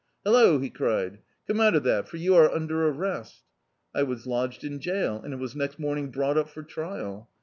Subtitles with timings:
[0.23, 3.41] 'Hallo,' he cried, 'come out of that for you are under arresL'
[3.93, 7.29] I was lodged in jail, and was next morning brou^t up for trial.